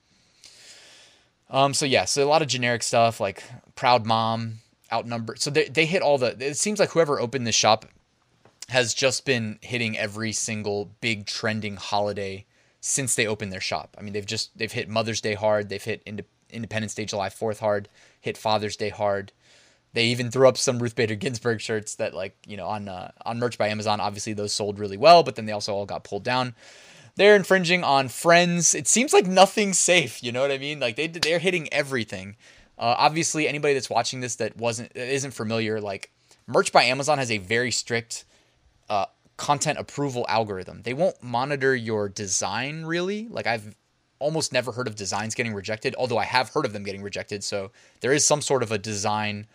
Um, 1.49 1.73
so 1.73 1.85
yeah, 1.85 2.05
so 2.05 2.23
a 2.23 2.29
lot 2.29 2.41
of 2.41 2.47
generic 2.47 2.83
stuff 2.83 3.19
like 3.19 3.43
proud 3.75 4.05
mom, 4.05 4.59
outnumbered. 4.91 5.41
So 5.41 5.49
they 5.49 5.69
they 5.69 5.85
hit 5.85 6.01
all 6.01 6.17
the. 6.17 6.35
It 6.39 6.57
seems 6.57 6.79
like 6.79 6.91
whoever 6.91 7.19
opened 7.19 7.47
this 7.47 7.55
shop 7.55 7.85
has 8.71 8.93
just 8.93 9.25
been 9.25 9.59
hitting 9.61 9.97
every 9.97 10.31
single 10.31 10.91
big 11.01 11.25
trending 11.25 11.75
holiday 11.75 12.45
since 12.79 13.15
they 13.15 13.27
opened 13.27 13.51
their 13.51 13.61
shop. 13.61 13.95
I 13.97 14.01
mean, 14.01 14.13
they've 14.13 14.25
just 14.25 14.57
they've 14.57 14.71
hit 14.71 14.89
Mother's 14.89 15.21
Day 15.21 15.33
hard, 15.33 15.69
they've 15.69 15.83
hit 15.83 16.01
ind- 16.05 16.23
Independence 16.49 16.95
Day, 16.95 17.05
July 17.05 17.29
4th 17.29 17.59
hard, 17.59 17.89
hit 18.19 18.37
Father's 18.37 18.75
Day 18.75 18.89
hard. 18.89 19.31
They 19.93 20.05
even 20.05 20.31
threw 20.31 20.47
up 20.47 20.57
some 20.57 20.79
Ruth 20.79 20.95
Bader 20.95 21.15
Ginsburg 21.15 21.59
shirts 21.59 21.95
that, 21.95 22.13
like, 22.13 22.37
you 22.47 22.55
know, 22.55 22.67
on 22.67 22.87
uh, 22.87 23.11
on 23.25 23.39
merch 23.39 23.57
by 23.57 23.67
Amazon. 23.67 23.99
Obviously, 23.99 24.31
those 24.31 24.53
sold 24.53 24.79
really 24.79 24.97
well, 24.97 25.21
but 25.21 25.35
then 25.35 25.45
they 25.45 25.51
also 25.51 25.73
all 25.73 25.85
got 25.85 26.05
pulled 26.05 26.23
down. 26.23 26.55
They're 27.17 27.35
infringing 27.35 27.83
on 27.83 28.07
Friends. 28.07 28.73
It 28.73 28.87
seems 28.87 29.11
like 29.11 29.27
nothing's 29.27 29.77
safe. 29.77 30.23
You 30.23 30.31
know 30.31 30.41
what 30.41 30.51
I 30.51 30.57
mean? 30.57 30.79
Like 30.79 30.95
they 30.95 31.07
they're 31.07 31.39
hitting 31.39 31.71
everything. 31.73 32.37
Uh, 32.77 32.95
obviously, 32.97 33.49
anybody 33.49 33.73
that's 33.73 33.89
watching 33.89 34.21
this 34.21 34.37
that 34.37 34.55
wasn't 34.55 34.93
that 34.93 35.13
isn't 35.13 35.31
familiar, 35.31 35.81
like 35.81 36.09
merch 36.47 36.71
by 36.71 36.83
Amazon 36.83 37.17
has 37.17 37.29
a 37.29 37.37
very 37.37 37.69
strict 37.71 38.23
content 39.41 39.79
approval 39.79 40.23
algorithm. 40.29 40.83
They 40.83 40.93
won't 40.93 41.21
monitor 41.23 41.75
your 41.75 42.07
design 42.07 42.85
really. 42.85 43.27
Like 43.27 43.47
I've 43.47 43.75
almost 44.19 44.53
never 44.53 44.71
heard 44.71 44.87
of 44.87 44.95
designs 44.95 45.33
getting 45.33 45.55
rejected, 45.55 45.95
although 45.97 46.19
I 46.19 46.25
have 46.25 46.49
heard 46.49 46.63
of 46.63 46.73
them 46.73 46.83
getting 46.83 47.01
rejected. 47.01 47.43
So 47.43 47.71
there 48.01 48.13
is 48.13 48.23
some 48.23 48.39
sort 48.39 48.61
of 48.61 48.71
a 48.71 48.77
design 48.77 49.47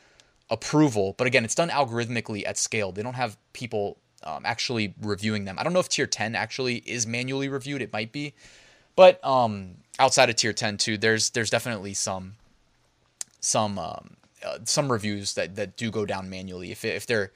approval, 0.50 1.14
but 1.16 1.28
again, 1.28 1.44
it's 1.44 1.54
done 1.54 1.68
algorithmically 1.68 2.44
at 2.44 2.58
scale. 2.58 2.90
They 2.90 3.04
don't 3.04 3.14
have 3.14 3.38
people 3.52 3.98
um, 4.24 4.42
actually 4.44 4.92
reviewing 5.00 5.44
them. 5.44 5.56
I 5.56 5.62
don't 5.62 5.72
know 5.72 5.78
if 5.78 5.88
tier 5.88 6.08
10 6.08 6.34
actually 6.34 6.78
is 6.78 7.06
manually 7.06 7.48
reviewed. 7.48 7.80
It 7.80 7.92
might 7.92 8.10
be, 8.10 8.34
but 8.96 9.24
um, 9.24 9.76
outside 10.00 10.30
of 10.30 10.34
tier 10.34 10.52
10 10.52 10.78
too, 10.78 10.98
there's 10.98 11.30
there's 11.30 11.50
definitely 11.50 11.94
some 11.94 12.34
some 13.38 13.78
um, 13.78 14.16
uh, 14.44 14.58
some 14.64 14.90
reviews 14.90 15.34
that 15.34 15.54
that 15.54 15.76
do 15.76 15.92
go 15.92 16.04
down 16.04 16.28
manually 16.28 16.72
if 16.72 16.84
if 16.84 17.06
their 17.06 17.30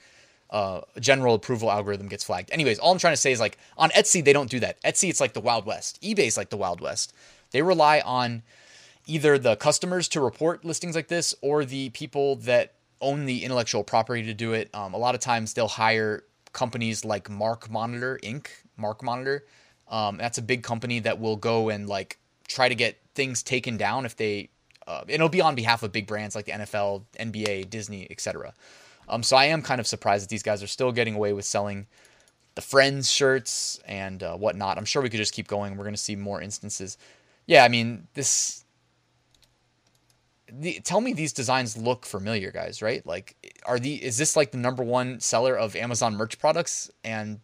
uh, 0.51 0.81
general 0.99 1.35
approval 1.35 1.71
algorithm 1.71 2.09
gets 2.09 2.25
flagged. 2.25 2.51
Anyways, 2.51 2.79
all 2.79 2.93
I'm 2.93 2.99
trying 2.99 3.13
to 3.13 3.21
say 3.21 3.33
is 3.33 3.41
like 3.41 3.57
on 3.79 3.91
Etsy 3.91 4.23
they 4.25 4.33
don't 4.33 4.51
do 4.51 4.61
that. 4.61 4.83
Etsy 4.83 5.09
it's 5.09 5.21
like 5.21 5.33
the 5.33 5.41
Wild 5.41 5.65
West. 5.65 6.01
eBay's 6.03 6.37
like 6.37 6.51
the 6.51 6.57
Wild 6.57 6.81
West. 6.81 7.15
They 7.53 7.63
rely 7.63 8.01
on 8.01 8.43
either 9.07 9.39
the 9.39 9.57
customers 9.57 10.09
to 10.09 10.21
report 10.21 10.65
listings 10.65 10.95
like 10.95 11.09
this 11.09 11.35
or 11.41 11.65
the 11.65 11.91
people 11.91 12.37
that 12.37 12.75
own 13.01 13.25
the 13.25 13.45
intellectual 13.45 13.83
property 13.83 14.23
to 14.25 14.35
do 14.35 14.53
it. 14.53 14.71
Um, 14.75 14.95
a 14.95 14.99
lot 14.99 15.15
of 15.15 15.21
times 15.21 15.55
they'll 15.55 15.69
hire 15.69 16.25
companies 16.53 17.05
like 17.05 17.29
MarkMonitor 17.29 18.21
Inc. 18.21 18.49
MarkMonitor. 18.79 19.41
Um, 19.89 20.19
that's 20.19 20.39
a 20.39 20.43
big 20.43 20.63
company 20.63 21.01
that 21.01 21.19
will 21.19 21.37
go 21.37 21.69
and 21.69 21.89
like 21.89 22.19
try 22.47 22.69
to 22.69 22.75
get 22.75 22.99
things 23.15 23.43
taken 23.43 23.77
down 23.77 24.05
if 24.05 24.17
they. 24.17 24.51
Uh, 24.87 25.05
it'll 25.07 25.29
be 25.29 25.41
on 25.41 25.55
behalf 25.55 25.83
of 25.83 25.93
big 25.93 26.07
brands 26.07 26.35
like 26.35 26.47
the 26.47 26.53
NFL, 26.53 27.05
NBA, 27.19 27.71
Disney, 27.71 28.09
etc. 28.11 28.53
Um, 29.11 29.23
so 29.23 29.37
I 29.37 29.47
am 29.47 29.61
kind 29.61 29.81
of 29.81 29.87
surprised 29.87 30.25
that 30.25 30.31
these 30.31 30.43
guys 30.43 30.63
are 30.63 30.69
still 30.69 30.93
getting 30.93 31.15
away 31.15 31.33
with 31.33 31.45
selling 31.45 31.87
the 32.55 32.63
Friends 32.63 33.11
shirts 33.11 33.81
and 33.87 34.23
uh, 34.23 34.37
whatnot. 34.37 34.79
I'm 34.79 34.85
sure 34.85 35.03
we 35.03 35.11
could 35.11 35.19
just 35.19 35.35
keep 35.35 35.49
going. 35.49 35.77
We're 35.77 35.85
going 35.85 35.95
to 35.95 36.01
see 36.01 36.17
more 36.17 36.41
instances. 36.41 36.97
Yeah, 37.47 37.65
I 37.65 37.69
mean 37.69 38.07
this 38.15 38.65
the, 40.53 40.81
tell 40.81 41.01
me 41.01 41.13
these 41.13 41.33
designs 41.33 41.77
look 41.77 42.05
familiar, 42.05 42.51
guys, 42.51 42.83
right? 42.83 43.05
Like, 43.07 43.37
are 43.65 43.79
the 43.79 44.03
is 44.03 44.19
this 44.19 44.37
like 44.37 44.51
the 44.51 44.59
number 44.59 44.83
one 44.83 45.21
seller 45.21 45.57
of 45.57 45.77
Amazon 45.77 46.17
merch 46.17 46.39
products, 46.39 46.91
and 47.05 47.41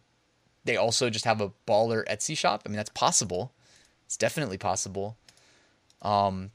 they 0.65 0.77
also 0.77 1.09
just 1.09 1.25
have 1.25 1.41
a 1.41 1.51
baller 1.67 2.05
Etsy 2.07 2.37
shop? 2.37 2.63
I 2.65 2.69
mean, 2.69 2.77
that's 2.77 2.89
possible. 2.89 3.53
It's 4.05 4.17
definitely 4.17 4.57
possible. 4.57 5.17
Um, 6.01 6.51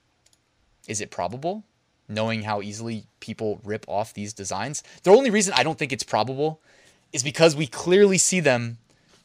is 0.88 1.00
it 1.00 1.11
probable? 1.11 1.64
Knowing 2.09 2.42
how 2.42 2.61
easily 2.61 3.04
people 3.21 3.61
rip 3.64 3.85
off 3.88 4.12
these 4.12 4.32
designs, 4.32 4.82
the 5.02 5.11
only 5.11 5.30
reason 5.30 5.54
I 5.56 5.62
don't 5.62 5.78
think 5.78 5.92
it's 5.92 6.02
probable 6.02 6.61
is 7.12 7.23
because 7.23 7.54
we 7.54 7.66
clearly 7.66 8.18
see 8.18 8.40
them 8.40 8.78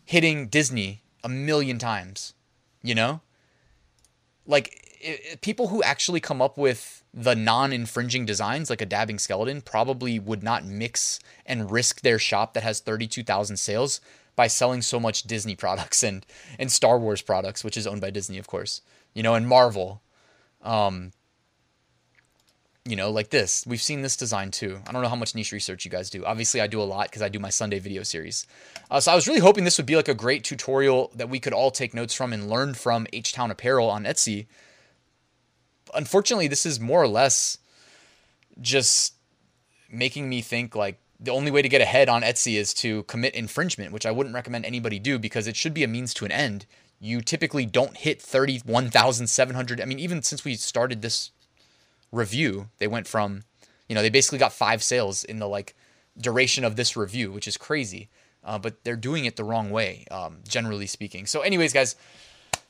hitting 0.05 0.48
Disney 0.48 1.01
a 1.24 1.29
million 1.29 1.79
times. 1.79 2.34
You 2.81 2.96
know, 2.96 3.22
like 4.46 4.88
it, 5.01 5.41
people 5.41 5.67
who 5.67 5.84
actually 5.84 6.19
come 6.19 6.41
up 6.41 6.57
with 6.57 7.03
the 7.13 7.36
non-infringing 7.36 8.25
designs 8.25 8.69
like 8.69 8.81
a 8.81 8.86
dabbing 8.86 9.19
skeleton 9.19 9.62
probably 9.62 10.19
would 10.19 10.43
not 10.43 10.65
mix 10.65 11.19
and 11.46 11.72
risk 11.72 12.01
their 12.01 12.19
shop 12.19 12.53
that 12.53 12.63
has 12.63 12.79
32,000 12.79 13.57
sales 13.57 14.00
by 14.36 14.48
selling 14.48 14.81
so 14.81 15.00
much 15.00 15.24
Disney 15.24 15.55
products 15.55 16.03
and 16.03 16.25
and 16.60 16.72
Star 16.72 17.00
Wars 17.00 17.22
products 17.22 17.63
which 17.63 17.77
is 17.77 17.88
owned 17.88 18.01
by 18.01 18.10
Disney 18.10 18.38
of 18.38 18.48
course 18.48 18.81
you 19.13 19.24
know 19.24 19.36
and 19.36 19.48
Marvel 19.48 20.01
um 20.62 21.12
you 22.88 22.96
know 22.96 23.12
like 23.12 23.29
this. 23.29 23.65
We've 23.67 23.82
seen 23.82 24.01
this 24.01 24.15
design 24.15 24.51
too. 24.51 24.79
I 24.88 24.91
don't 24.91 25.01
know 25.01 25.10
how 25.10 25.15
much 25.15 25.36
niche 25.36 25.51
research 25.51 25.86
you 25.86 25.91
guys 25.91 26.10
do. 26.10 26.25
Obviously 26.25 26.62
i 26.62 26.67
do 26.67 26.82
a 26.82 26.84
lot 26.84 27.08
because 27.08 27.22
i 27.22 27.29
do 27.29 27.39
my 27.39 27.50
sunday 27.50 27.79
video 27.79 28.03
series. 28.03 28.48
Uh, 28.89 29.00
so 29.00 29.12
i 29.12 29.15
was 29.15 29.27
really 29.27 29.39
hoping 29.39 29.63
this 29.63 29.77
would 29.77 29.86
be 29.86 29.96
like 29.96 30.08
a 30.08 30.13
great 30.13 30.44
tutorial 30.44 31.12
that 31.15 31.29
we 31.29 31.39
could 31.39 31.53
all 31.53 31.72
take 31.72 31.94
notes 31.94 32.13
from 32.13 32.34
and 32.34 32.50
learn 32.50 32.74
from 32.74 33.08
h-town 33.13 33.51
apparel 33.51 33.89
on 33.89 34.06
etsy. 34.06 34.48
Unfortunately, 35.94 36.48
this 36.48 36.65
is 36.65 36.79
more 36.79 37.01
or 37.01 37.08
less 37.08 37.58
just 38.60 39.13
making 39.89 40.27
me 40.27 40.41
think 40.41 40.75
like 40.75 41.00
the 41.20 41.32
only 41.32 41.51
way 41.51 41.62
to 41.62 41.70
get 41.70 41.82
ahead 41.82 42.10
on 42.10 42.22
Etsy 42.22 42.56
is 42.56 42.74
to 42.75 43.03
commit 43.03 43.34
infringement, 43.34 43.91
which 43.91 44.06
I 44.06 44.12
wouldn't 44.12 44.36
recommend 44.36 44.65
anybody 44.65 45.00
do 45.00 45.17
because 45.17 45.48
it 45.48 45.56
should 45.56 45.74
be 45.74 45.84
a 45.84 45.88
means 45.88 46.13
to 46.15 46.25
an 46.25 46.32
end. 46.32 46.65
You 47.00 47.22
typically 47.22 47.65
don't 47.65 47.98
hit 47.98 48.22
31,700. 48.22 49.82
I 49.82 49.86
mean, 49.86 50.00
even 50.00 50.22
since 50.22 50.44
we 50.44 50.56
started 50.56 51.01
this 51.01 51.32
review, 52.11 52.69
they 52.77 52.87
went 52.87 53.07
from, 53.07 53.43
you 53.87 53.95
know, 53.95 54.01
they 54.01 54.09
basically 54.09 54.39
got 54.39 54.53
five 54.53 54.83
sales 54.83 55.23
in 55.23 55.39
the 55.39 55.47
like 55.47 55.75
duration 56.19 56.63
of 56.63 56.75
this 56.75 56.97
review, 56.97 57.31
which 57.31 57.47
is 57.47 57.57
crazy. 57.57 58.09
Uh, 58.43 58.57
but 58.57 58.83
they're 58.83 58.95
doing 58.95 59.25
it 59.25 59.35
the 59.35 59.43
wrong 59.43 59.69
way, 59.71 60.05
um, 60.09 60.37
generally 60.47 60.87
speaking. 60.87 61.25
So, 61.25 61.41
anyways, 61.41 61.73
guys, 61.73 61.95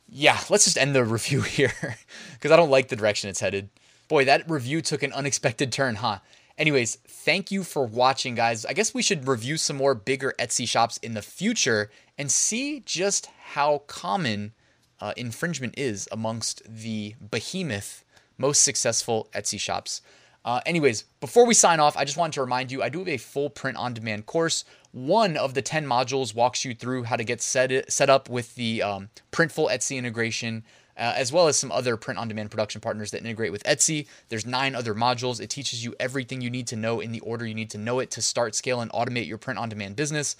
yeah, 0.10 0.40
let's 0.50 0.64
just 0.64 0.78
end 0.78 0.96
the 0.96 1.04
review 1.06 1.42
here 1.42 1.98
because 2.34 2.52
I 2.52 2.56
don't 2.56 2.72
like 2.72 2.88
the 2.88 2.96
direction 2.96 3.30
it's 3.30 3.40
headed. 3.40 3.70
Boy, 4.08 4.26
that 4.26 4.50
review 4.50 4.82
took 4.82 5.04
an 5.04 5.14
unexpected 5.14 5.72
turn, 5.72 5.96
huh? 5.96 6.20
Anyways, 6.58 6.96
thank 7.08 7.52
you 7.52 7.64
for 7.64 7.86
watching, 7.86 8.34
guys. 8.34 8.66
I 8.66 8.74
guess 8.74 8.94
we 8.94 9.04
should 9.04 9.28
review 9.28 9.58
some 9.58 9.78
more 9.78 9.94
bigger 9.94 10.34
Etsy 10.40 10.68
shops 10.68 10.98
in 10.98 11.14
the 11.14 11.22
future 11.22 11.92
and 12.18 12.32
see 12.32 12.82
just 12.84 13.28
how 13.52 13.84
common 13.86 14.54
uh, 15.00 15.14
infringement 15.16 15.76
is 15.78 16.10
amongst 16.12 16.64
the 16.68 17.14
behemoth, 17.22 18.04
most 18.38 18.64
successful 18.64 19.30
Etsy 19.34 19.60
shops. 19.60 20.02
Uh, 20.48 20.62
anyways, 20.66 21.04
before 21.20 21.46
we 21.46 21.54
sign 21.54 21.82
off, 21.82 21.98
I 21.98 22.06
just 22.06 22.18
wanted 22.18 22.34
to 22.34 22.42
remind 22.42 22.72
you 22.72 22.82
I 22.82 22.88
do 22.88 23.00
have 23.00 23.10
a 23.10 23.18
full 23.18 23.50
print 23.50 23.76
on 23.76 23.94
demand 23.94 24.26
course. 24.26 24.64
One 24.92 25.36
of 25.36 25.54
the 25.54 25.62
10 25.62 25.86
modules 25.86 26.34
walks 26.34 26.64
you 26.64 26.74
through 26.74 27.04
how 27.04 27.18
to 27.18 27.26
get 27.26 27.42
set, 27.42 27.92
set 27.92 28.10
up 28.10 28.30
with 28.30 28.56
the 28.56 28.82
um, 28.82 29.10
Printful 29.32 29.70
Etsy 29.70 29.98
integration. 29.98 30.64
Uh, 31.00 31.14
as 31.16 31.32
well 31.32 31.48
as 31.48 31.56
some 31.56 31.72
other 31.72 31.96
print 31.96 32.20
on 32.20 32.28
demand 32.28 32.50
production 32.50 32.82
partners 32.82 33.12
that 33.12 33.22
integrate 33.22 33.52
with 33.52 33.64
Etsy. 33.66 34.08
There's 34.30 34.48
nine 34.48 34.74
other 34.74 34.96
modules. 34.96 35.40
It 35.40 35.52
teaches 35.52 35.86
you 35.86 35.94
everything 36.00 36.42
you 36.42 36.50
need 36.50 36.66
to 36.68 36.76
know 36.76 37.02
in 37.02 37.12
the 37.12 37.20
order 37.20 37.46
you 37.46 37.54
need 37.54 37.70
to 37.70 37.78
know 37.78 38.00
it 38.00 38.10
to 38.10 38.22
start, 38.24 38.56
scale, 38.56 38.82
and 38.82 38.90
automate 38.92 39.28
your 39.28 39.38
print 39.38 39.60
on 39.60 39.70
demand 39.70 39.96
business. 39.96 40.36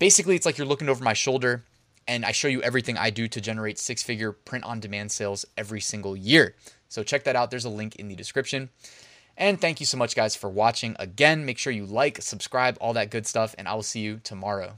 Basically, 0.00 0.34
it's 0.34 0.46
like 0.46 0.58
you're 0.58 0.66
looking 0.66 0.88
over 0.88 1.04
my 1.04 1.12
shoulder 1.12 1.62
and 2.08 2.24
I 2.24 2.32
show 2.32 2.48
you 2.48 2.60
everything 2.62 2.98
I 2.98 3.10
do 3.10 3.28
to 3.28 3.40
generate 3.40 3.78
six 3.78 4.02
figure 4.02 4.32
print 4.32 4.64
on 4.64 4.80
demand 4.80 5.12
sales 5.12 5.44
every 5.56 5.80
single 5.80 6.16
year. 6.16 6.54
So 6.94 7.02
check 7.02 7.24
that 7.24 7.34
out. 7.34 7.50
There's 7.50 7.64
a 7.64 7.70
link 7.70 7.96
in 7.96 8.06
the 8.06 8.14
description. 8.14 8.70
And 9.36 9.60
thank 9.60 9.80
you 9.80 9.86
so 9.86 9.96
much, 9.96 10.14
guys, 10.14 10.36
for 10.36 10.48
watching. 10.48 10.94
Again, 11.00 11.44
make 11.44 11.58
sure 11.58 11.72
you 11.72 11.86
like, 11.86 12.22
subscribe, 12.22 12.78
all 12.80 12.92
that 12.92 13.10
good 13.10 13.26
stuff, 13.26 13.52
and 13.58 13.66
I 13.66 13.74
will 13.74 13.82
see 13.82 13.98
you 13.98 14.20
tomorrow. 14.22 14.74